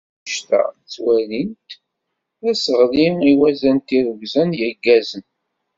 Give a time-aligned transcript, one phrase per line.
[0.25, 1.69] Anect-a ttwalin-t
[2.41, 5.23] d aseɣli i wazal n tirrugza n yigazen.